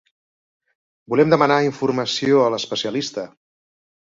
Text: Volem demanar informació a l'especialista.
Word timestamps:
Volem 1.13 1.35
demanar 1.35 1.59
informació 1.67 2.41
a 2.45 2.49
l'especialista. 2.55 3.27